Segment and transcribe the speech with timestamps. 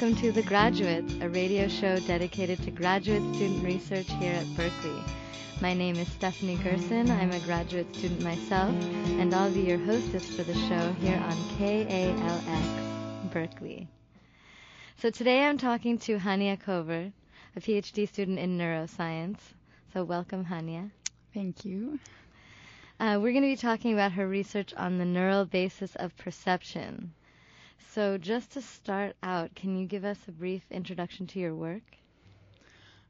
[0.00, 5.02] welcome to The Graduates, a radio show dedicated to graduate student research here at Berkeley.
[5.60, 7.10] My name is Stephanie Gerson.
[7.10, 8.72] I'm a graduate student myself,
[9.18, 13.88] and I'll be your hostess for the show here on KALX Berkeley.
[14.98, 17.12] So today I'm talking to Hania Kover,
[17.56, 19.40] a PhD student in neuroscience.
[19.92, 20.92] So welcome, Hania.
[21.34, 21.98] Thank you.
[23.00, 27.14] Uh, we're going to be talking about her research on the neural basis of perception.
[27.98, 31.82] So, just to start out, can you give us a brief introduction to your work?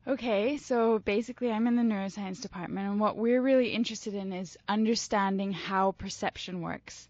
[0.06, 4.56] Okay, so basically, I'm in the neuroscience department, and what we're really interested in is
[4.66, 7.06] understanding how perception works.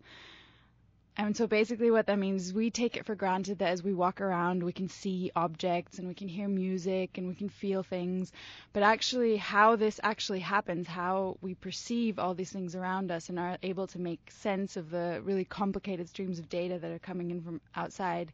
[1.19, 3.93] And so basically what that means is we take it for granted that as we
[3.93, 7.83] walk around we can see objects and we can hear music and we can feel
[7.83, 8.33] things.
[8.73, 13.39] But actually how this actually happens, how we perceive all these things around us and
[13.39, 17.31] are able to make sense of the really complicated streams of data that are coming
[17.31, 18.33] in from outside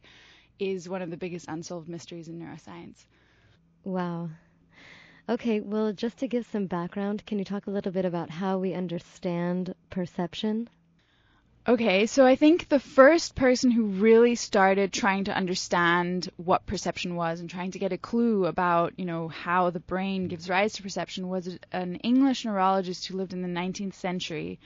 [0.59, 3.05] is one of the biggest unsolved mysteries in neuroscience.
[3.83, 4.29] Wow.
[5.29, 8.57] Okay, well, just to give some background, can you talk a little bit about how
[8.57, 10.69] we understand perception?
[11.67, 17.15] Okay, so I think the first person who really started trying to understand what perception
[17.15, 20.73] was and trying to get a clue about, you know, how the brain gives rise
[20.73, 24.59] to perception was an English neurologist who lived in the 19th century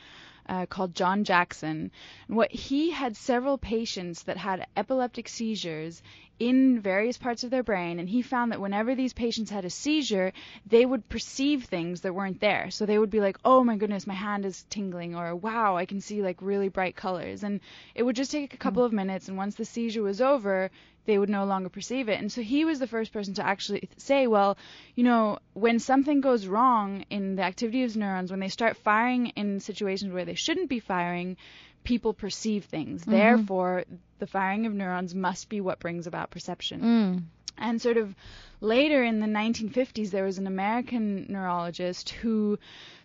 [0.50, 1.90] uh, called John Jackson.
[2.28, 6.04] And what he had several patients that had epileptic seizures
[6.40, 9.70] in various parts of their brain, and he found that whenever these patients had a
[9.70, 10.32] seizure,
[10.66, 12.72] they would perceive things that weren't there.
[12.72, 15.86] So they would be like, "Oh my goodness, my hand is tingling," or "Wow, I
[15.86, 17.60] can see like really bright colors." And
[17.94, 18.88] it would just take a couple hmm.
[18.88, 20.72] of minutes, and once the seizure was over,
[21.10, 22.20] they would no longer perceive it.
[22.20, 24.58] And so he was the first person to actually say, well,
[24.96, 29.28] you know, when something goes wrong in the activity of neurons, when they start firing
[29.36, 31.36] in situations where they shouldn't be firing,
[31.84, 33.02] people perceive things.
[33.02, 33.12] Mm-hmm.
[33.12, 33.84] Therefore,
[34.20, 36.82] the firing of neurons must be what brings about perception.
[36.82, 37.24] Mm.
[37.58, 38.16] And sort of
[38.62, 42.60] later in the 1950s, there was an American neurologist who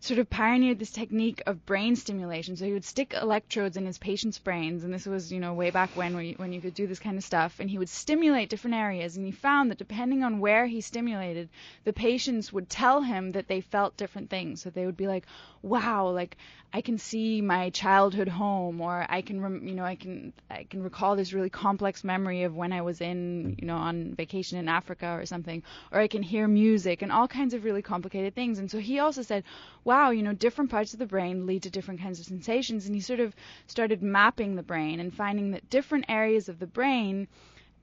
[0.04, 2.56] sort of pioneered this technique of brain stimulation.
[2.56, 5.70] So he would stick electrodes in his patients' brains, and this was, you know, way
[5.70, 7.58] back when you, when you could do this kind of stuff.
[7.58, 11.48] And he would stimulate different areas, and he found that depending on where he stimulated,
[11.84, 14.60] the patients would tell him that they felt different things.
[14.60, 15.24] So they would be like,
[15.62, 16.36] "Wow, like
[16.72, 20.64] I can see my childhood home," or "I can, rem- you know, I can I
[20.64, 24.58] can recall this really complex memory of when I was in, you know, on vacation
[24.58, 25.43] in Africa or something,"
[25.90, 28.58] or "I can hear music," and all kinds of really complicated things.
[28.58, 29.44] And so he also said,
[29.82, 32.86] "Wow." wow, you know, different parts of the brain lead to different kinds of sensations.
[32.86, 33.34] And he sort of
[33.68, 37.28] started mapping the brain and finding that different areas of the brain,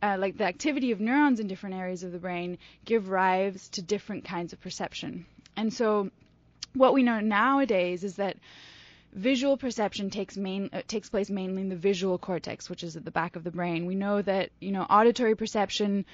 [0.03, 3.81] uh, like the activity of neurons in different areas of the brain, give rise to
[3.81, 5.25] different kinds of perception.
[5.55, 6.11] And so
[6.73, 8.35] what we know nowadays is that
[9.13, 13.03] visual perception takes main uh, takes place mainly in the visual cortex, which is at
[13.03, 13.85] the back of the brain.
[13.85, 16.05] We know that you know auditory perception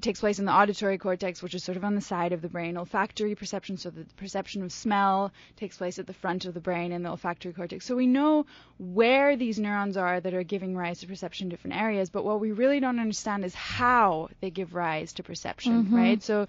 [0.00, 2.48] takes place in the auditory cortex, which is sort of on the side of the
[2.48, 2.76] brain.
[2.76, 6.92] Olfactory perception, so the perception of smell, takes place at the front of the brain
[6.92, 7.86] in the olfactory cortex.
[7.86, 8.46] So we know
[8.78, 12.40] where these neurons are that are giving rise to perception in different areas, but what
[12.40, 15.94] we really don't understand is how they give rise to perception, mm-hmm.
[15.94, 16.22] right?
[16.22, 16.46] So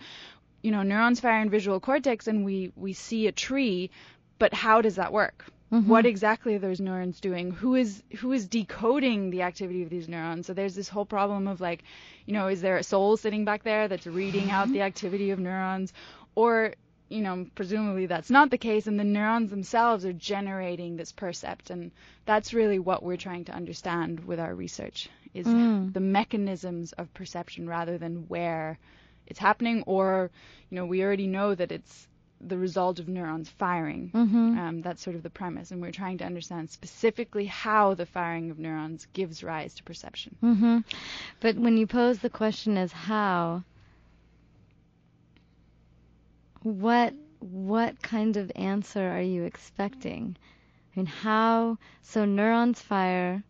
[0.62, 3.92] you know, neurons fire in visual cortex and we we see a tree,
[4.40, 5.46] but how does that work?
[5.72, 5.90] Mm-hmm.
[5.90, 7.52] What exactly are those neurons doing?
[7.52, 10.46] Who is who is decoding the activity of these neurons?
[10.46, 11.84] So there's this whole problem of like,
[12.26, 15.40] you know, is there a soul sitting back there that's reading out the activity of
[15.40, 15.92] neurons,
[16.36, 16.76] or
[17.10, 21.70] you know, presumably that's not the case, and the neurons themselves are generating this percept,
[21.70, 21.92] and
[22.26, 25.94] that's really what we're trying to understand with our research is mm.
[25.94, 28.80] the mechanisms of perception rather than where
[29.28, 30.32] it's happening, or
[30.70, 32.08] you know, we already know that it's
[32.48, 34.12] the result of neurons firing.
[34.14, 34.60] Mm-hmm.
[34.60, 38.52] Um, that's sort of the premise, and we're trying to understand specifically how the firing
[38.52, 40.36] of neurons gives rise to perception.
[40.44, 40.80] Mm-hmm.
[41.40, 43.64] But when you pose the question as how,
[46.64, 50.36] what what kind of answer are you expecting?
[50.96, 51.78] I mean, how?
[52.02, 53.44] So neurons fire,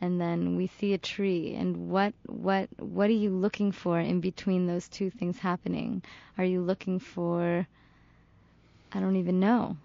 [0.00, 4.20] and then we see a tree, and what what what are you looking for in
[4.20, 6.02] between those two things happening?
[6.38, 7.66] Are you looking for
[8.94, 9.76] I don't even know.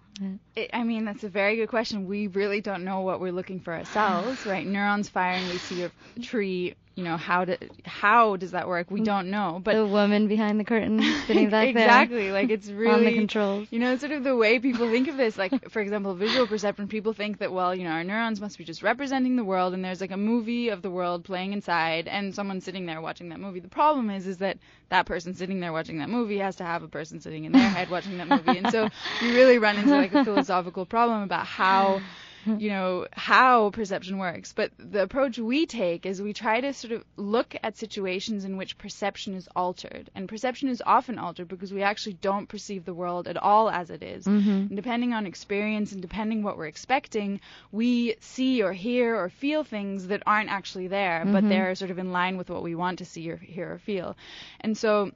[0.56, 2.06] It, I mean, that's a very good question.
[2.06, 4.66] We really don't know what we're looking for ourselves, right?
[4.66, 5.90] Neurons firing, we see a
[6.22, 8.90] tree you know how to how does that work?
[8.90, 9.60] We don't know.
[9.62, 11.84] But the woman behind the curtain sitting back there.
[11.84, 12.32] Exactly.
[12.32, 13.68] Like it's really on the controls.
[13.70, 15.38] You know, sort of the way people think of this.
[15.38, 16.88] Like for example, visual perception.
[16.88, 19.84] People think that well, you know, our neurons must be just representing the world, and
[19.84, 23.38] there's like a movie of the world playing inside, and someone sitting there watching that
[23.38, 23.60] movie.
[23.60, 26.82] The problem is, is that that person sitting there watching that movie has to have
[26.82, 28.88] a person sitting in their head watching that movie, and so
[29.22, 32.00] you really run into like a philosophical problem about how
[32.56, 34.54] you know, how perception works.
[34.54, 38.56] But the approach we take is we try to sort of look at situations in
[38.56, 40.08] which perception is altered.
[40.14, 43.90] And perception is often altered because we actually don't perceive the world at all as
[43.90, 44.24] it is.
[44.24, 44.50] Mm-hmm.
[44.50, 47.40] And depending on experience and depending what we're expecting,
[47.70, 51.48] we see or hear or feel things that aren't actually there, but Mhm.
[51.50, 54.16] they're sort of in line with what we want to see or hear or feel.
[54.60, 55.10] And so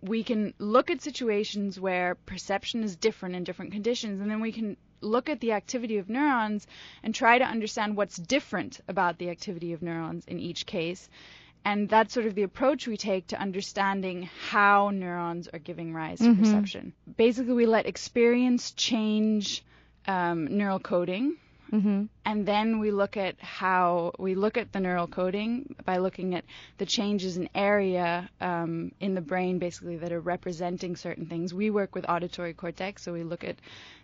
[0.00, 4.52] we can look at situations where perception is different in different conditions, and then we
[4.52, 6.66] can look at the activity of neurons
[7.02, 11.08] and try to understand what's different about the activity of neurons in each case.
[11.66, 16.18] And that's sort of the approach we take to understanding how neurons are giving rise
[16.18, 16.38] to Mhm.
[16.38, 16.92] perception.
[17.16, 19.64] Basically, we let experience change
[20.06, 21.36] um, neural coding,
[21.74, 22.04] Mm-hmm.
[22.24, 26.44] and then we look at how we look at the neural coding by looking at
[26.78, 31.52] the changes in area um, in the brain, basically that are representing certain things.
[31.52, 33.56] We work with auditory cortex, so we look at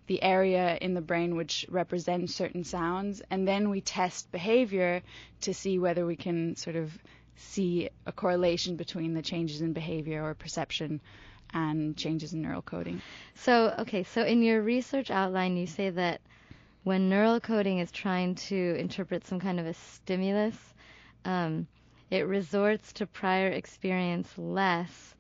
[0.09, 5.03] the area in the brain which represents certain sounds, and then we test behavior
[5.43, 6.91] to see whether we can sort of
[7.37, 11.01] see a correlation between the changes in behavior or perception
[11.53, 13.01] and changes in neural coding.
[13.37, 16.21] So, okay, so in your research outline, you say that
[16.83, 20.57] when neural coding is trying to interpret some kind of a stimulus,
[21.25, 21.67] um,
[22.11, 25.15] it resorts to prior experience less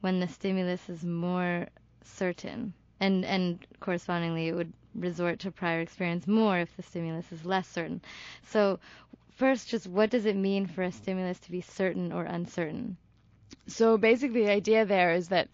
[0.00, 1.66] when the stimulus is more
[2.04, 7.44] certain, and and correspondingly, it would resort to prior experience more if the stimulus is
[7.44, 8.00] less certain.
[8.42, 8.78] So,
[9.30, 12.96] first, just what does it mean for a stimulus to be certain or uncertain?
[13.66, 15.48] So basically, the idea there is that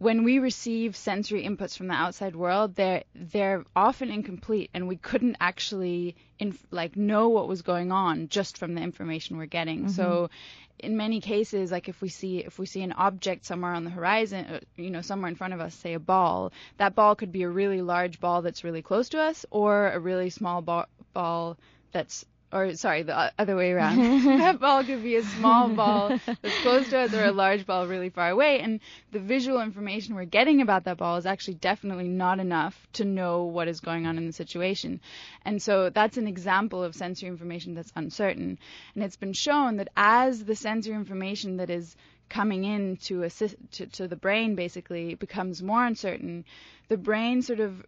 [0.00, 4.96] when we receive sensory inputs from the outside world, they're they're often incomplete, and we
[4.96, 9.88] couldn't actually inf- like know what was going on just from the information we're getting.
[9.90, 10.30] So,
[10.78, 13.90] in many cases, like if we see if we see an object somewhere on the
[13.90, 17.30] horizon, uh, you know, somewhere in front of us, say a ball, that ball could
[17.30, 20.88] be a really large ball that's really close to us, or a really small ba-
[21.12, 21.58] ball
[21.92, 24.24] that's or sorry, the other way around.
[24.24, 27.86] that ball could be a small ball that's close to us or a large ball
[27.86, 28.60] really far away.
[28.60, 28.80] And
[29.12, 33.44] the visual information we're getting about that ball is actually definitely not enough to know
[33.44, 35.00] what is going on in the situation.
[35.44, 38.58] And so that's an example of sensory information that's uncertain.
[38.94, 41.96] And it's been shown that as the sensory information that is
[42.28, 46.44] coming in to, assist, to, to the brain basically becomes more uncertain,
[46.88, 47.84] the brain sort of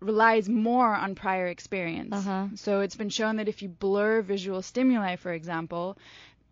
[0.00, 2.14] relies more on prior experience.
[2.14, 2.46] Uh-huh.
[2.56, 5.96] So it's been shown that if you blur visual stimuli, for example,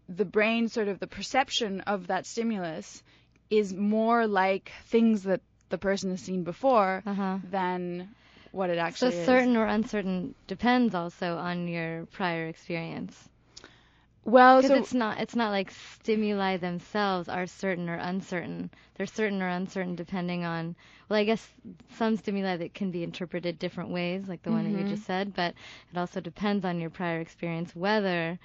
[0.09, 3.03] the brain sort of the perception of that stimulus
[3.51, 7.39] is more like things that the person has seen before Uh-huh.
[7.51, 8.09] than
[8.53, 9.27] what it So actually is.
[9.27, 13.29] certain or uncertain depends also on your prior experience.
[14.29, 18.71] Well, Because so it's not it's not like stimuli themselves are certain or uncertain.
[18.95, 20.77] They're certain or uncertain depending on
[21.09, 21.55] well, I guess
[21.91, 24.85] some stimuli that can be interpreted different ways, like the one that you Mhm.
[24.85, 25.55] just said, but
[25.93, 28.39] it also depends on your prior experience whether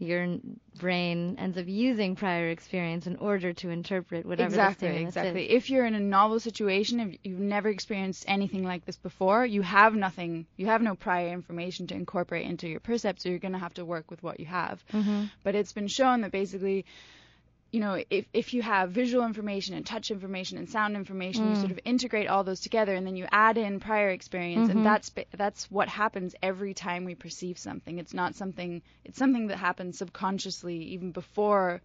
[0.00, 0.38] your
[0.78, 5.46] brain ends up using prior experience in order to interpret whatever exactly, the stimulus exactly.
[5.50, 5.56] is.
[5.56, 9.60] If you're in a novel situation, if you've never experienced anything like this before, you
[9.60, 13.52] have nothing, you have no prior information to incorporate into your percept, so you're going
[13.52, 14.82] to have to work with what you have.
[14.90, 16.86] hmm But it's been shown that basically,
[17.72, 21.52] you know, if if you have visual information and touch information and sound information, you
[21.56, 21.60] Mm.
[21.60, 24.70] sort of integrate all those together, and then you add in prior experience, Mhm.
[24.72, 27.98] and that's that's what happens every time we perceive something.
[27.98, 28.82] It's not something.
[29.04, 31.80] It's something that happens subconsciously even before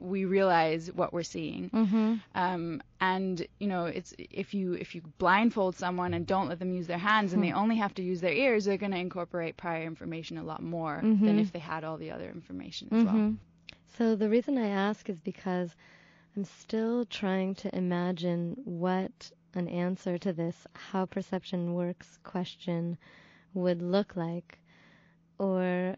[0.00, 1.70] we realize what we're seeing.
[1.70, 6.58] hmm Um, and you know, it's if you if you blindfold someone and don't let
[6.60, 8.98] them use their hands and they only have to use their ears, they're going to
[8.98, 11.40] incorporate prior information a lot more than Mhm.
[11.40, 13.14] if they had all the other information as well.
[13.98, 15.74] So the reason I ask is because
[16.36, 22.96] I'm still trying to imagine what an answer to this how perception works question
[23.54, 24.60] would look like,
[25.36, 25.96] or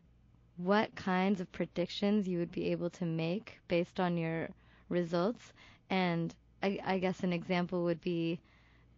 [0.57, 4.49] what kinds of predictions you would be able to make based on your
[4.89, 5.53] results.
[5.91, 8.41] And I, I guess an example would be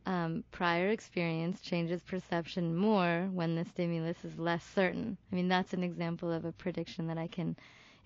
[0.06, 5.16] um, prior experience changes perception more when the stimulus is less certain.
[5.32, 7.56] I mean, that's an example of a prediction that I can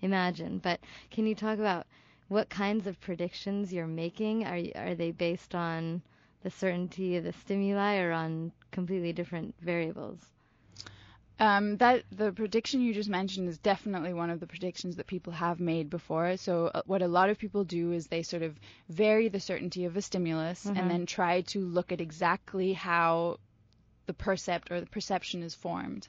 [0.01, 0.59] imagine.
[0.59, 0.79] But
[1.11, 1.85] can you talk about
[2.27, 4.45] what kinds of predictions you're making?
[4.45, 6.01] Are are they based on
[6.43, 10.19] the certainty of the stimuli or on completely different variables?
[11.39, 15.33] Um, that the prediction you just mentioned is definitely one of the predictions that people
[15.33, 16.35] have made before.
[16.37, 19.85] So uh, what a lot of people do is they sort of vary the certainty
[19.85, 20.77] of a stimulus Mhm.
[20.77, 23.37] and then try to look at exactly how
[24.07, 26.07] the percept or the perception is formed.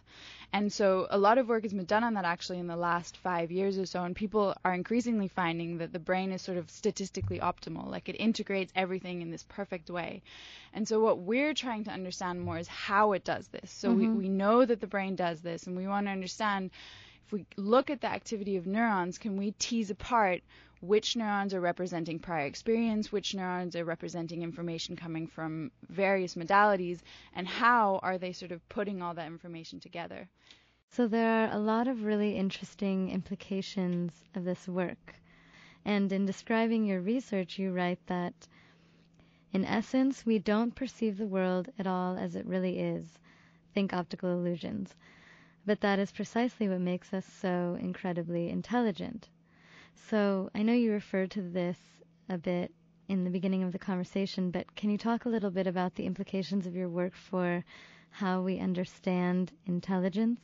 [0.53, 3.19] And so a lot of work has been done on that actually in the last
[3.19, 6.71] five years or so, and people are increasingly finding that the brain is sort of
[6.71, 10.23] statistically optimal, like it integrates everything in this perfect way.
[10.73, 13.71] And so what we're trying to understand more is how it does this.
[13.71, 13.99] So Mm-hmm.
[13.99, 16.71] we, we know that the brain does this, and we want to understand
[17.29, 20.41] if we look at the activity of neurons, can we tease apart
[20.81, 27.01] which neurons are representing prior experience, which neurons are representing information coming from various modalities,
[27.35, 30.27] and how are they sort of putting all that information together?
[30.89, 35.15] So there are a lot of really interesting implications of this work.
[35.85, 38.49] And in describing your research, you write that
[39.53, 43.19] in essence, we don't perceive the world at all as it really is.
[43.75, 44.95] Think optical illusions.
[45.69, 49.29] But that is precisely what makes us so incredibly intelligent.
[49.95, 51.79] So I know you referred to this
[52.31, 52.73] a bit
[53.07, 56.07] in the beginning of the conversation, but can you talk a little bit about the
[56.07, 57.67] implications of your work for
[58.09, 60.41] how we understand intelligence?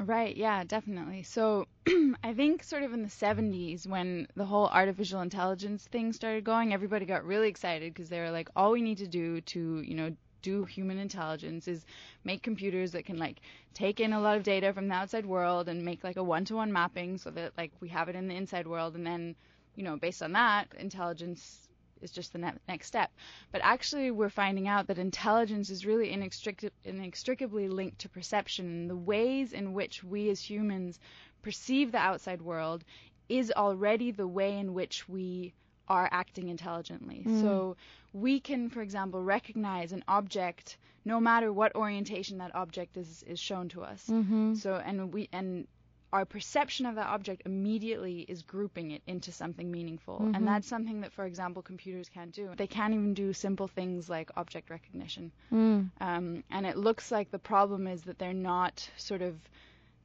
[0.00, 1.22] Right, yeah, definitely.
[1.22, 1.68] So
[2.24, 6.74] I think sort of in the 70s when the whole artificial intelligence thing started going,
[6.74, 9.94] everybody got really excited because they were like, all we need to do to, you
[9.94, 11.86] know, do human intelligence is
[12.22, 13.40] make computers that can like
[13.72, 16.72] take in a lot of data from the outside world and make like a one-to-one
[16.72, 19.34] mapping so that like we have it in the inside world and then,
[19.74, 21.68] you know, based on that, intelligence
[22.02, 23.10] is just the ne- next step.
[23.50, 28.86] But actually, we're finding out that intelligence is really inextric- inextricably linked to perception.
[28.86, 31.00] The ways in which we as humans
[31.42, 32.84] perceive the outside world
[33.28, 35.54] is already the way in which we
[35.88, 37.24] are acting intelligently.
[37.40, 37.76] So
[38.12, 43.38] we can, for example, recognize an object no matter what orientation that object is, is
[43.38, 44.06] shown to us.
[44.08, 44.54] Mm-hmm.
[44.54, 45.66] So and we and
[46.14, 50.20] our perception of that object immediately is grouping it into something meaningful.
[50.20, 50.36] Mhm.
[50.36, 52.52] And that's something that, for example, computers can't do.
[52.56, 55.32] They can't even do simple things like object recognition.
[55.52, 55.90] Mm.
[56.00, 59.34] Um, and it looks like the problem is that they're not sort of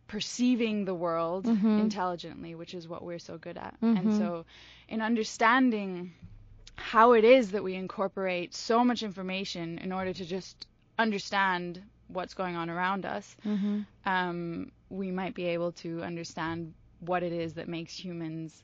[0.10, 1.78] perceiving the world Mhm.
[1.78, 3.78] intelligently, which is what we're so good at.
[3.82, 3.96] Mhm.
[3.96, 4.46] And so,
[4.90, 6.14] in understanding
[6.76, 10.68] how it is that we incorporate so much information in order to just
[11.00, 13.82] understand what's going on around us, Mm-hmm.
[14.06, 18.64] um, we might be able to understand what it is that makes humans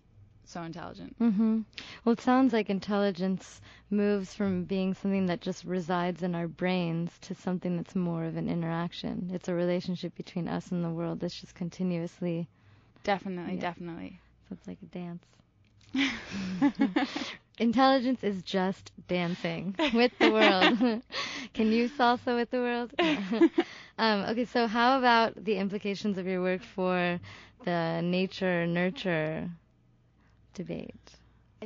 [0.51, 1.15] so intelligent.
[1.19, 1.61] Mm-hmm.
[2.03, 7.11] Well, it sounds like intelligence moves from being something that just resides in our brains
[7.21, 9.29] to something that's more of an interaction.
[9.33, 12.47] It's a relationship between us and the world that's just continuously,
[13.03, 13.61] Definitely, Yeah.
[13.61, 14.19] definitely.
[14.49, 15.23] so it's like a dance.
[17.59, 20.77] Intelligence is just dancing with the world.
[21.53, 22.91] Can you salsa with the world?
[23.97, 27.19] um, okay, so how about the implications of your work for
[27.63, 29.49] the nature nurture
[30.55, 30.95] debate?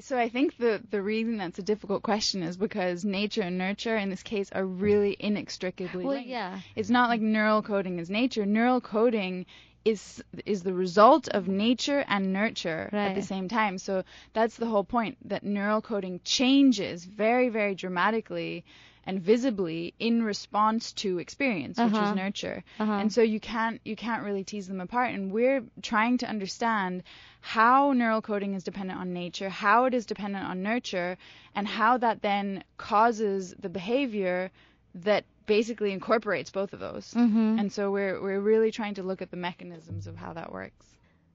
[0.01, 3.97] So I think the the reason that's a difficult question is because nature and nurture
[3.97, 6.29] in this case are really inextricably Well, linked.
[6.29, 6.59] yeah.
[6.75, 8.45] It's not like neural coding is nature.
[8.45, 9.45] Neural coding
[9.83, 13.77] is is the result of nature and nurture at the same time.
[13.77, 14.03] So
[14.33, 18.63] that's the whole point that neural coding changes very very dramatically
[19.09, 22.09] and visibly in response to experience, which Uh-huh.
[22.11, 22.63] is nurture.
[22.79, 22.93] Uh-huh.
[23.01, 25.09] And so you can't you can't really tease them apart.
[25.15, 27.03] And we're trying to understand
[27.41, 31.17] how neural coding is dependent on nature, how it is dependent on nurture,
[31.55, 34.51] and how that then causes the behavior
[34.95, 37.05] that basically incorporates both of those.
[37.13, 37.57] mm-hmm.
[37.59, 40.85] And so we're we're really trying to look at the mechanisms of how that works.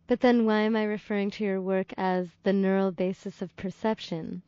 [0.06, 4.42] But then why am I referring to your work as the neural basis of perception?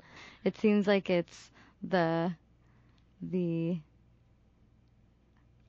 [0.44, 1.50] It seems like it's
[1.82, 2.32] the
[3.22, 3.78] the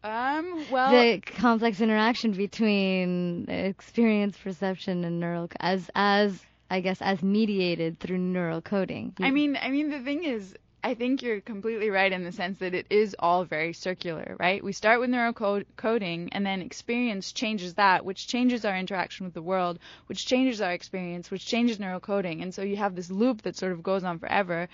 [0.03, 0.65] Um.
[0.71, 0.91] Well.
[0.91, 6.39] the complex interaction between experience, perception, and neural as as
[6.69, 9.13] I guess as mediated through neural coding.
[9.19, 12.59] I mean, I mean, the thing is, I think you're completely right in the sense
[12.59, 14.63] that it is all very circular, right?
[14.63, 19.33] We start with neural coding, and then experience changes that, which changes our interaction with
[19.33, 23.11] the world, which changes our experience, which changes neural coding, and so you have this
[23.11, 24.69] loop that sort of goes on forever.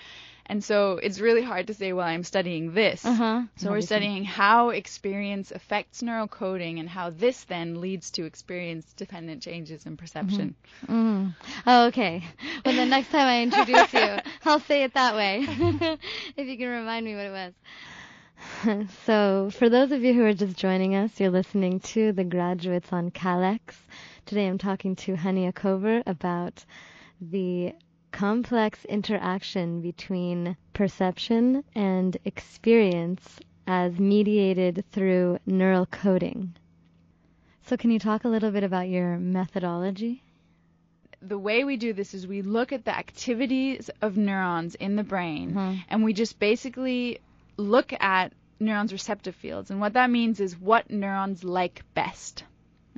[0.45, 3.05] And so it's really hard to say, well, I'm studying this.
[3.05, 3.43] uh-huh.
[3.55, 9.41] So we're studying how experience affects neural coding and how this then leads to experience-dependent
[9.41, 10.55] changes in perception.
[10.87, 11.33] Mm.
[11.65, 12.23] Oh, okay.
[12.65, 15.45] Well, the next time I introduce you, I'll say it that way.
[16.37, 18.87] if you can remind me what it was.
[19.05, 22.91] so, for those of you who are just joining us, you're listening to The Graduates
[22.91, 23.59] on KALX.
[24.25, 26.65] Today I'm talking to Hania Kover about
[27.21, 27.73] the
[28.13, 36.53] complex interaction between perception and experience as mediated through neural coding.
[37.65, 40.23] So, can you talk a little bit about your methodology?
[41.25, 45.03] the way we do this is we look at the activities of neurons in the
[45.05, 45.79] brain Mhm.
[45.87, 47.19] and we just basically
[47.55, 49.71] look at neurons' receptive fields.
[49.71, 52.43] And what that means is what neurons like best.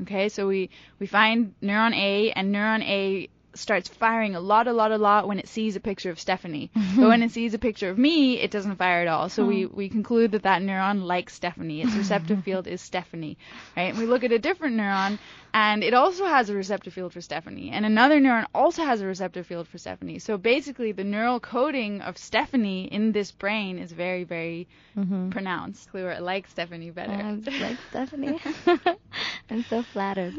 [0.01, 4.73] Okay, so we, we find neuron A, and neuron A starts firing a lot, a
[4.73, 6.71] lot, a lot when it sees a picture of Stephanie.
[6.95, 9.29] but when it sees a picture of me, it doesn't fire at all.
[9.29, 11.81] So we, we conclude that that neuron likes Stephanie.
[11.81, 13.37] Its receptive field is Stephanie,
[13.75, 13.89] right?
[13.89, 15.19] And we look at a different neuron,
[15.53, 17.71] and it also has a receptive field for Stephanie.
[17.71, 20.19] And another neuron also has a receptive field for Stephanie.
[20.19, 25.29] So basically, the neural coding of Stephanie in this brain is very, very Mm-hmm.
[25.31, 25.91] pronounced.
[25.91, 27.11] We were like Stephanie better.
[27.11, 28.39] I like Stephanie.
[29.49, 30.35] I'm so flattered.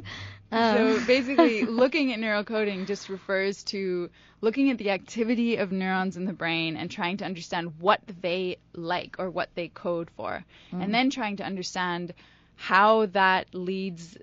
[0.52, 4.10] So Um, basically, looking at neural coding just refers to
[4.40, 8.58] looking at the activity of neurons in the brain and trying to understand what they
[8.72, 12.14] like or what they code for, and then trying to understand
[12.54, 14.16] how that leads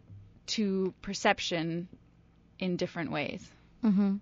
[0.45, 1.87] to perception
[2.59, 3.51] in different ways.
[3.83, 4.19] mhm.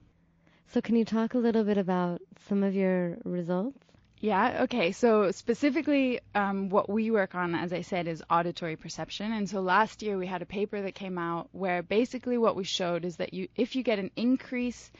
[0.67, 3.90] So can you talk a little bit about some of your results?
[4.21, 4.91] Yeah, okay.
[4.91, 9.31] So specifically, um, what we work on, as I said, is auditory perception.
[9.31, 12.63] And so last year we had a paper that came out where basically what we
[12.63, 14.91] showed is that you, if you get an increase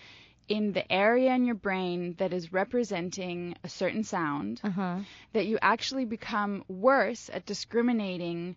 [0.50, 4.98] in the area in your brain that is representing a certain sound, Uh-huh.
[5.34, 8.56] that you actually become worse at discriminating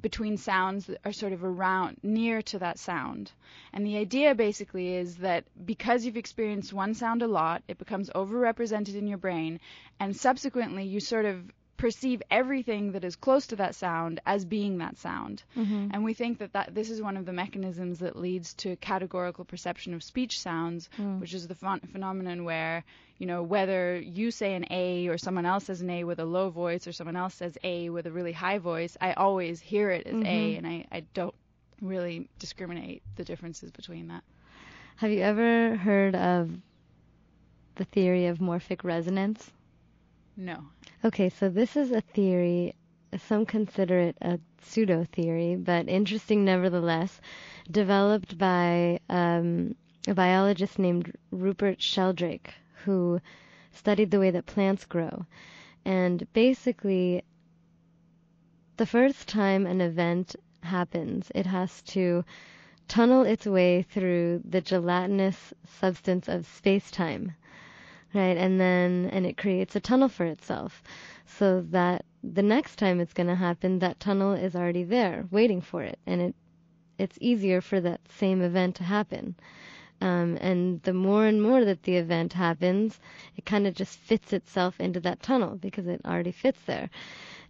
[0.00, 3.32] between sounds that are sort of around near to that sound.
[3.72, 8.10] And the idea basically is that because you've experienced one sound a lot, it becomes
[8.10, 9.60] overrepresented in your brain,
[10.00, 14.78] and subsequently you sort of perceive everything that is close to that sound as being
[14.78, 15.42] that sound.
[15.56, 15.90] Mhm.
[15.92, 19.44] And we think that, that this is one of the mechanisms that leads to categorical
[19.44, 21.20] perception of speech sounds, Mm.
[21.20, 22.84] which is the phen- phenomenon where,
[23.18, 26.24] you know, whether you say an A or someone else says an A with a
[26.24, 29.90] low voice or someone else says A with a really high voice, I always hear
[29.90, 30.16] it as A
[30.54, 30.58] Mhm.
[30.58, 31.34] and I, I don't
[31.82, 34.22] really discriminate the differences between that.
[34.96, 36.50] Have you ever heard of
[37.74, 39.50] the theory of morphic resonance?
[40.36, 40.64] No.
[41.04, 42.74] Okay, so this is a theory,
[43.16, 47.20] some consider it a pseudo theory, but interesting nevertheless,
[47.70, 49.76] developed by um,
[50.08, 52.52] a biologist named Rupert Sheldrake,
[52.84, 53.20] who
[53.70, 55.24] studied the way that plants grow.
[55.84, 57.22] And basically,
[58.76, 62.24] the first time an event happens, it has to
[62.88, 67.34] tunnel its way through the gelatinous substance of space time
[68.14, 70.82] right and then and it creates a tunnel for itself
[71.26, 75.60] so that the next time it's going to happen that tunnel is already there waiting
[75.60, 76.34] for it and it
[76.98, 79.34] it's easier for that same event to happen.
[80.00, 83.00] Um, and the more and more that the event happens
[83.36, 86.90] it kind of just fits itself into that tunnel because it already fits there.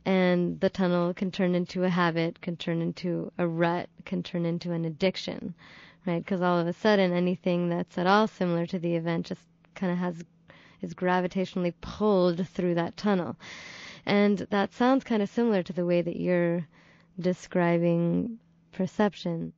[0.05, 4.45] And the tunnel can turn into a habit can turn into a rut can turn
[4.47, 5.55] into an addiction
[6.07, 6.23] right?
[6.23, 9.43] Because all of a sudden anything that's at all similar to the event just
[9.75, 10.23] kind of has
[10.85, 13.37] is gravitationally pulled through that tunnel.
[14.07, 16.67] And that sounds kind of similar to the way that you're
[17.19, 18.39] describing
[18.73, 19.53] perception.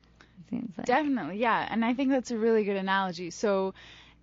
[0.51, 0.87] like.
[0.87, 1.67] Definitely, yeah.
[1.69, 3.31] And I think that's a really good analogy.
[3.31, 3.75] So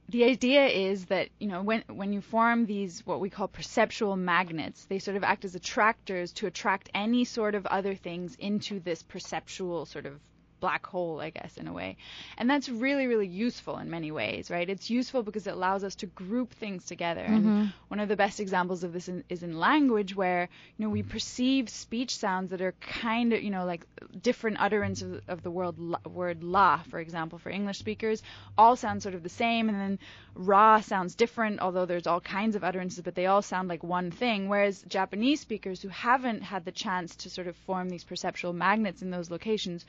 [0.10, 4.16] the idea is that, you know, when when you form these what we call perceptual
[4.16, 8.80] magnets, they sort of act as attractors to attract any sort of other things into
[8.80, 10.20] this perceptual sort of
[10.63, 11.97] black hole, I guess, in a way.
[12.38, 14.69] And that's really, really useful in many ways, right?
[14.69, 17.26] It's useful because it allows us to group things together.
[17.36, 17.65] And mm-hmm.
[17.89, 20.47] one of the best examples of this in, is in language, where
[20.78, 21.10] you know we mm-hmm.
[21.10, 23.86] perceive speech sounds that are kind of, you know, like
[24.21, 28.23] different utterance of, of the word la, word la, for example, for English speakers,
[28.58, 29.99] all sound sort of the same, and then
[30.34, 34.12] ra sounds different, although there's all kinds of utterances, but they all sound like one
[34.12, 34.47] thing.
[34.47, 39.02] Whereas Japanese speakers who haven't had the chance to sort of form these perceptual magnets
[39.02, 39.86] in those locations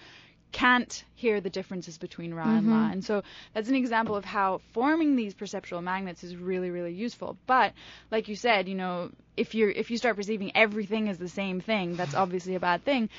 [0.55, 2.77] can't hear the differences between ra and la.
[2.77, 2.93] Mm-hmm.
[2.93, 7.37] And so that's an example of how forming these perceptual magnets is really, really useful.
[7.45, 7.73] But
[8.13, 11.61] like you said, you know, if you're if you start perceiving everything as the same
[11.61, 13.11] thing, that's obviously a bad thing.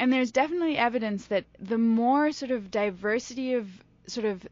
[0.00, 3.68] And there's definitely evidence that the more sort of diversity of
[4.08, 4.44] sort of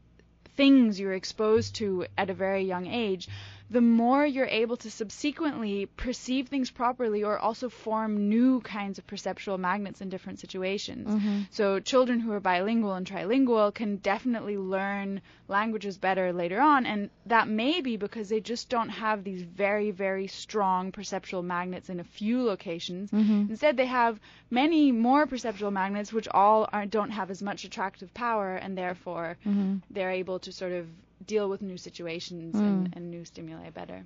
[0.55, 3.27] things you're exposed to at a very young age,
[3.71, 9.05] the more you're able to subsequently perceive things properly or also form new kinds of
[9.05, 11.07] perceptual magnets in different situations.
[11.07, 11.41] Mm-hmm.
[11.51, 17.09] So children who are bilingual and trilingual can definitely learn languages better later on and
[17.25, 21.99] that may be because they just don't have these very very strong perceptual magnets in
[21.99, 23.11] a few locations.
[23.11, 23.51] Mm-hmm.
[23.51, 28.13] Instead they have many more perceptual magnets which all are, don't have as much attractive
[28.13, 29.77] power and therefore Mm-hmm.
[29.89, 30.87] they're able to sort of
[31.25, 34.05] deal with new situations and, and new stimuli better.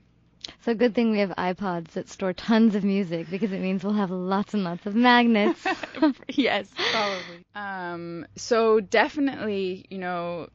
[0.62, 3.94] So good thing we have iPods that store tons of music because it means we'll
[3.94, 5.66] have lots and lots of magnets.
[6.28, 7.46] yes, probably.
[7.56, 10.50] Um, so definitely, you know,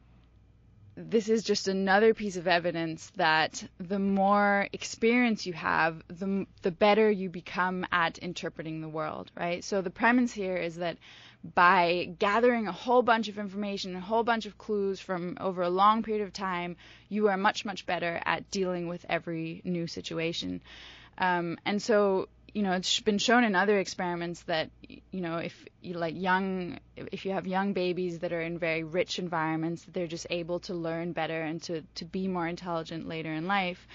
[0.95, 6.71] this is just another piece of evidence that the more experience you have, the the
[6.71, 9.63] better you become at interpreting the world, right?
[9.63, 10.97] So the premise here is that
[11.43, 15.69] by gathering a whole bunch of information, a whole bunch of clues from over a
[15.69, 16.75] long period of time,
[17.07, 20.61] you are much much better at dealing with every new situation.
[21.17, 25.65] Um, and so you know, it's been shown in other experiments that, you know, if
[25.81, 30.07] you like young, if you have young babies that are in very rich environments, they're
[30.07, 33.87] just able to learn better and to, to be more intelligent later in life.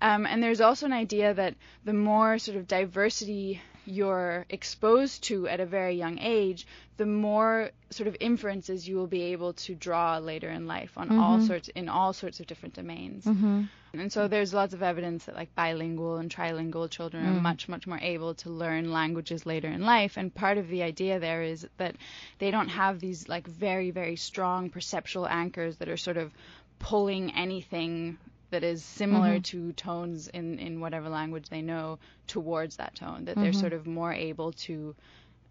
[0.00, 5.48] Um, and there's also an idea that the more sort of diversity you're exposed to
[5.48, 9.74] at a very young age, the more sort of inferences you will be able to
[9.74, 11.20] draw later in life on mm-hmm.
[11.20, 13.24] all sorts in all sorts of different domains.
[13.24, 13.64] Mm-hmm.
[13.94, 17.28] And so there's lots of evidence that like bilingual and trilingual children mm.
[17.28, 20.82] are much much more able to learn languages later in life and part of the
[20.82, 21.96] idea there is that
[22.38, 26.30] they don't have these like very very strong perceptual anchors that are sort of
[26.78, 28.18] pulling anything
[28.50, 29.68] that is similar mm-hmm.
[29.68, 33.42] to tones in, in whatever language they know towards that tone, that mm-hmm.
[33.42, 34.94] they're sort of more able to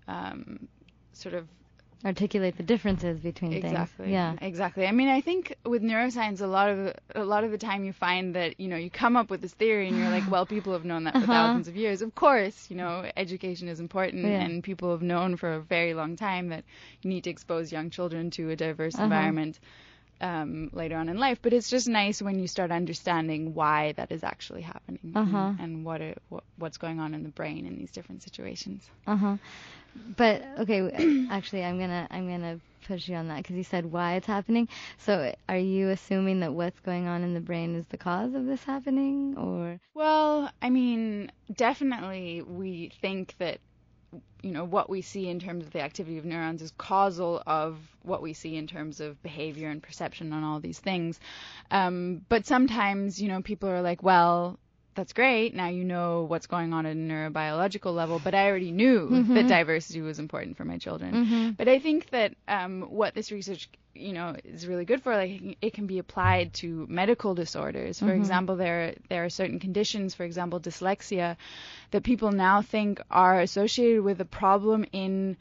[0.07, 0.67] um,
[1.13, 1.47] sort of
[2.03, 4.13] articulate the differences between exactly, things.
[4.13, 4.85] Yeah, exactly.
[4.85, 7.93] I mean, I think with neuroscience, a lot of a lot of the time you
[7.93, 10.73] find that you know you come up with this theory and you're like, well, people
[10.73, 11.33] have known that for uh-huh.
[11.33, 12.01] thousands of years.
[12.01, 14.41] Of course, you know, education is important, yeah.
[14.41, 16.63] and people have known for a very long time that
[17.01, 19.05] you need to expose young children to a diverse uh-huh.
[19.05, 19.59] environment
[20.21, 21.39] um, later on in life.
[21.41, 25.37] But it's just nice when you start understanding why that is actually happening uh-huh.
[25.37, 28.89] and, and, what, it, what what's going on in the brain in these different situations.
[29.07, 29.37] Uh huh.
[30.17, 34.15] But okay, actually, I'm gonna I'm gonna push you on that because you said why
[34.15, 34.67] it's happening.
[34.97, 38.45] So are you assuming that what's going on in the brain is the cause of
[38.45, 39.79] this happening, or?
[39.93, 43.59] Well, I mean, definitely we think that
[44.41, 47.77] you know what we see in terms of the activity of neurons is causal of
[48.03, 51.19] what we see in terms of behavior and perception and all these things.
[51.71, 54.59] Um, but sometimes you know people are like, well,
[54.95, 55.53] that's great.
[55.53, 59.33] Now you know what's going on at a neurobiological level, but I already knew mm-hmm.
[59.35, 61.13] that diversity was important for my children.
[61.13, 61.49] Mm-hmm.
[61.51, 65.57] But I think that um, what this research you know is really good for like
[65.61, 68.19] it can be applied to medical disorders for mm-hmm.
[68.19, 71.37] example there there are certain conditions for example dyslexia
[71.91, 75.37] that people now think are associated with a problem in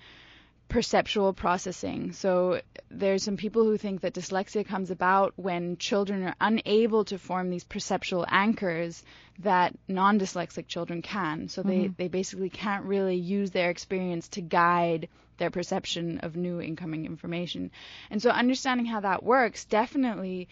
[0.69, 2.13] perceptual processing.
[2.13, 7.19] So there's some people who think that dyslexia comes about when children are unable to
[7.19, 9.03] form these perceptual anchors
[9.41, 11.49] that non-dyslexic children can.
[11.49, 11.93] So they, mm-hmm.
[11.97, 17.71] they basically can't really use their experience to guide their perception of new incoming information.
[18.11, 20.49] And so understanding how that works definitely,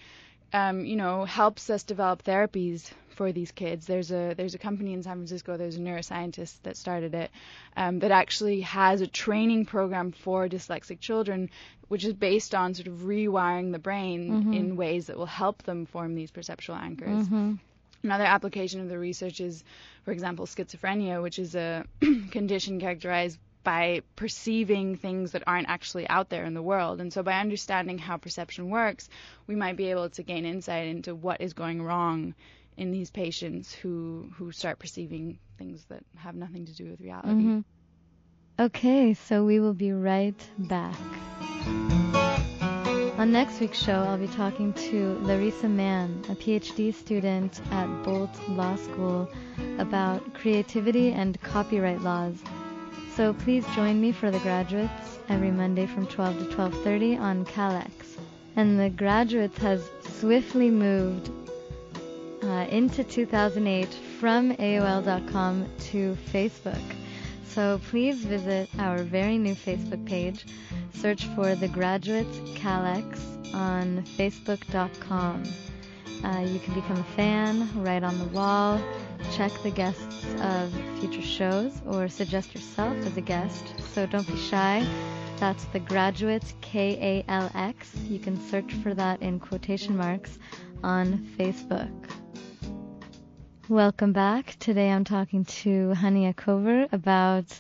[0.53, 3.87] um, you know, helps us develop therapies for these kids.
[3.87, 5.57] There's a there's a company in San Francisco.
[5.57, 7.31] There's a neuroscientist that started it
[7.77, 11.51] um, that actually has a training program for dyslexic children,
[11.89, 14.53] which is based on sort of rewiring the brain mm-hmm.
[14.53, 17.27] in ways that will help them form these perceptual anchors.
[17.27, 17.55] Mm-hmm.
[18.05, 19.63] Another application of the research is,
[20.05, 21.85] for example, schizophrenia, which is a
[22.31, 27.01] condition characterized by perceiving things that aren't actually out there in the world.
[27.01, 29.09] And so by understanding how perception works,
[29.47, 32.35] we might be able to gain insight into what is going wrong
[32.77, 37.29] in these patients who who start perceiving things that have nothing to do with reality.
[37.29, 37.61] Mm-hmm.
[38.59, 40.97] Okay, so we will be right back.
[43.19, 48.37] On next week's show, I'll be talking to Larissa Mann, a PhD student at Boalt
[48.49, 49.29] Law School,
[49.79, 52.37] about creativity and copyright laws
[53.15, 58.17] so please join me for the graduates every Monday from 12 to 12:30 on KALX.
[58.57, 61.31] And the graduates has swiftly moved
[62.63, 63.89] uh, into 2008
[64.21, 66.83] from AOL.com to Facebook.
[67.45, 70.47] So please visit our very new Facebook page.
[70.95, 75.43] Search for the Graduates KALX on Facebook.com.
[76.25, 78.81] Uh, you can become a fan, write on the wall,
[79.33, 83.75] check the guests of future shows, or suggest yourself as a guest.
[83.93, 84.87] So don't be shy.
[85.39, 87.93] That's the Graduates K A L X.
[88.09, 90.39] You can search for that in quotation marks
[90.85, 91.91] on Facebook.
[93.73, 94.57] Welcome back.
[94.59, 97.59] Today I'm talking to Hania Kover about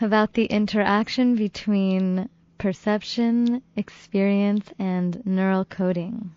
[0.00, 6.30] about the interaction between perception, experience, and neural coding.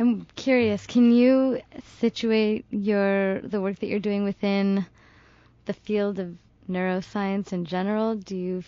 [0.00, 1.60] I'm curious, can you
[1.98, 4.86] situate your the work that you're doing within
[5.66, 6.34] the field of
[6.66, 8.14] neuroscience in general?
[8.14, 8.64] Do you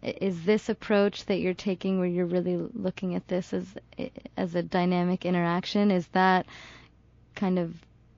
[0.00, 3.66] is this approach that you're taking where you're really looking at this as
[4.36, 6.46] as a dynamic interaction is that
[7.34, 7.74] kind of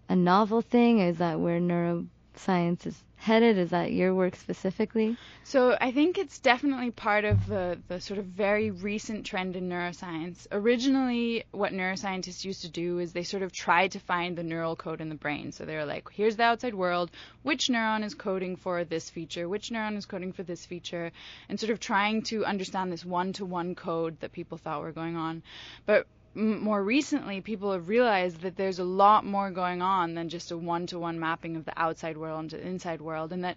[0.09, 3.59] a novel thing is that where neuroscience is headed?
[3.59, 5.17] Is that your work specifically?
[5.43, 9.69] So I think it's definitely part of the, the sort of very recent trend in
[9.69, 10.47] neuroscience.
[10.53, 14.77] Originally, what neuroscientists used to do is they sort of tried to find the neural
[14.77, 15.53] code in the brain.
[15.53, 17.11] So they were like, here's the outside world,
[17.43, 21.11] which neuron is coding for this feature, which neuron is coding for this feature,
[21.49, 24.93] and sort of trying to understand this one to one code that people thought were
[24.93, 25.43] going on.
[25.87, 30.51] But more recently, people have realized that there's a lot more going on than just
[30.51, 33.57] a one-to-one mapping of the outside world into the inside world, and that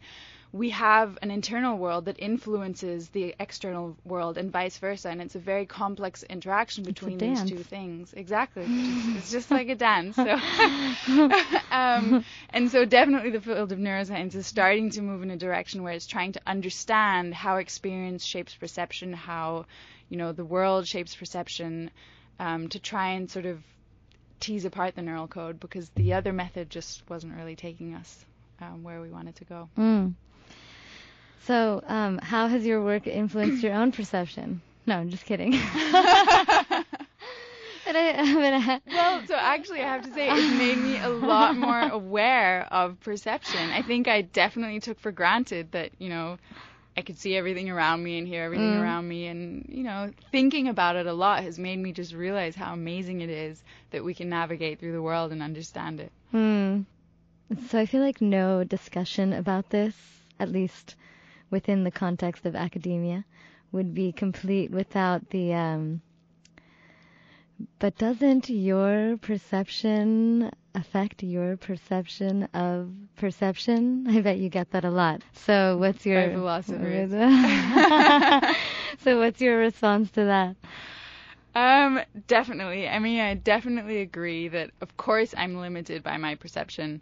[0.53, 5.35] we have an internal world that influences the external world and vice versa and it's
[5.35, 8.13] a very complex interaction between these two things.
[8.13, 8.65] Exactly.
[9.15, 10.15] It's just like a dance.
[10.15, 10.23] So
[11.71, 15.83] um, and so definitely the field of neuroscience is starting to move in a direction
[15.83, 19.65] where it's trying to understand how experience shapes perception how
[20.09, 21.89] you know the world shapes perception
[22.39, 23.59] um, to try and sort of
[24.39, 28.25] tease apart the neural code because the other method just wasn't really taking us
[28.59, 29.69] um, where we wanted to go.
[29.77, 30.13] Mm.
[31.43, 34.61] So, um, how has your work influenced your own perception?
[34.85, 35.53] No, I'm just kidding.
[38.93, 42.99] Well, so actually, I have to say, it's made me a lot more aware of
[43.01, 43.71] perception.
[43.71, 46.37] I think I definitely took for granted that, you know,
[46.97, 48.81] I could see everything around me and hear everything mm.
[48.81, 49.27] around me.
[49.27, 53.21] And, you know, thinking about it a lot has made me just realize how amazing
[53.21, 56.11] it is that we can navigate through the world and understand it.
[56.33, 56.85] Mm.
[57.69, 59.95] So I feel like no discussion about this,
[60.39, 60.95] at least
[61.49, 63.25] within the context of academia,
[63.71, 66.01] would be complete without the um,
[67.79, 74.05] but doesn't your perception affect your perception of perception?
[74.09, 75.21] I bet you get that a lot.
[75.33, 76.21] So what's your
[78.99, 80.55] So what's your response to that?
[81.53, 82.87] Um, definitely.
[82.87, 87.01] I mean, I definitely agree that of course I'm limited by my perception.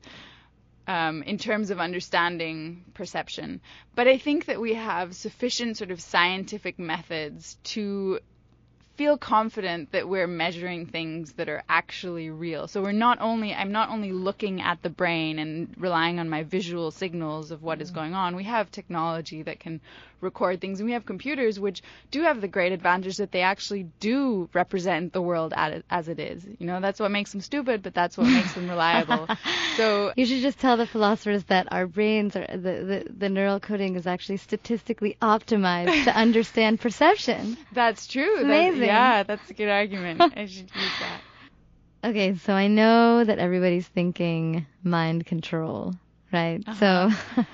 [0.88, 3.62] Um, in terms of understanding perception.
[3.94, 8.22] But I think that we have sufficient sort of scientific methods to
[9.00, 12.68] feel confident that we're measuring things that are actually real.
[12.68, 16.44] So we're not only I'm not only looking at the brain and relying on my
[16.44, 17.96] visual signals of what is mm.
[17.96, 18.36] going on.
[18.36, 19.80] We have technology that can
[20.22, 23.84] record things and we have computers which do have the great advantage that they actually
[24.00, 26.46] do represent the world as it is.
[26.60, 29.28] You know, that's what makes them stupid, but that's what makes them reliable.
[29.76, 33.60] So you should just tell the philosophers that our brains are the, the the neural
[33.60, 37.58] coding is actually statistically optimized to understand perception.
[37.72, 38.42] That's true.
[38.42, 38.80] Amazing.
[38.82, 40.34] That's, yeah, that's a good argument.
[40.36, 41.24] I should use that.
[42.02, 45.94] Okay, so I know that everybody's thinking mind control,
[46.32, 46.64] right?
[46.66, 47.10] Uh-huh.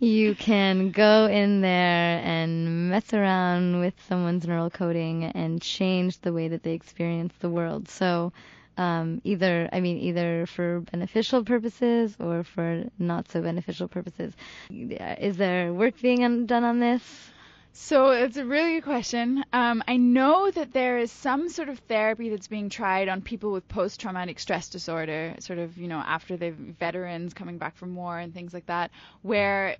[0.00, 6.32] you can go in there and mess around with someone's neural coding and change the
[6.32, 7.88] way that they experience the world.
[7.88, 8.32] So
[8.78, 14.32] um, either, I mean, either for beneficial purposes or for not so beneficial purposes.
[14.70, 17.30] Is there work being done on this?
[17.72, 19.44] So it's a really good question.
[19.52, 23.52] Um, I know that there is some sort of therapy that's being tried on people
[23.52, 28.18] with post-traumatic stress disorder, sort of, you know, after they've veterans coming back from war
[28.18, 28.90] and things like that,
[29.22, 29.76] where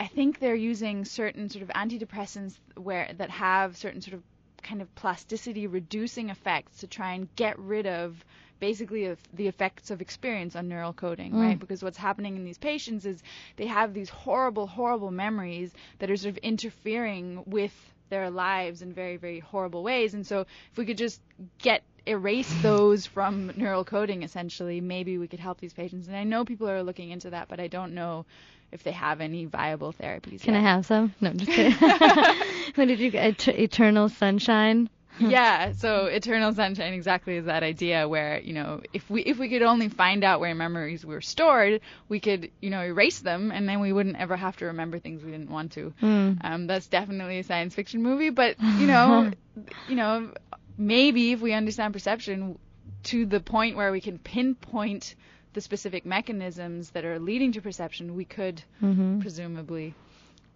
[0.00, 4.22] I think they're using certain sort of antidepressants where that have certain sort of
[4.62, 8.24] kind of plasticity reducing effects to try and get rid of
[8.60, 11.40] basically the effects of experience on neural coding, mm.
[11.40, 11.58] right?
[11.58, 13.22] Because what's happening in these patients is
[13.56, 17.72] they have these horrible, horrible memories that are sort of interfering with
[18.10, 20.14] their lives in very, very horrible ways.
[20.14, 20.40] And so
[20.70, 21.20] if we could just
[21.58, 26.06] get erase those from neural coding essentially, maybe we could help these patients.
[26.06, 28.26] And I know people are looking into that, but I don't know
[28.72, 30.42] if they have any viable therapies.
[30.42, 30.60] Can yet.
[30.60, 31.14] I have some?
[31.20, 31.72] No, I'm just kidding.
[32.74, 34.90] when did you get Eternal Sunshine?
[35.20, 39.48] yeah, so eternal sunshine exactly is that idea where, you know, if we if we
[39.48, 43.68] could only find out where memories were stored, we could, you know, erase them and
[43.68, 45.92] then we wouldn't ever have to remember things we didn't want to.
[46.02, 46.38] Mm.
[46.44, 49.30] Um, that's definitely a science fiction movie, but you know,
[49.88, 50.32] you know,
[50.76, 52.58] maybe if we understand perception
[53.04, 55.14] to the point where we can pinpoint
[55.52, 59.20] the specific mechanisms that are leading to perception, we could mm-hmm.
[59.20, 59.94] presumably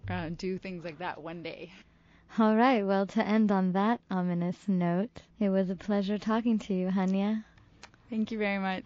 [0.08, 1.70] uh, do things like that one day.
[2.36, 6.74] All right, well, to end on that ominous note, it was a pleasure talking to
[6.74, 7.44] you, Hania.
[8.10, 8.84] Thank you very much.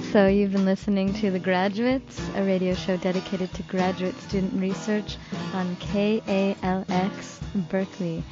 [0.12, 5.16] so, you've been listening to The Graduates, a radio show dedicated to graduate student research
[5.52, 8.22] on KALX Berkeley.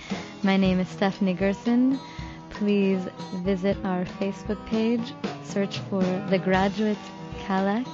[0.43, 1.99] My name is Stephanie Gerson.
[2.51, 3.03] Please
[3.43, 5.13] visit our Facebook page,
[5.45, 7.01] search for The Graduates
[7.41, 7.87] KALX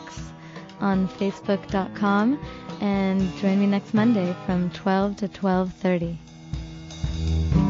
[0.80, 2.38] on facebook.com
[2.80, 7.65] and join me next Monday from 12 to 12:30.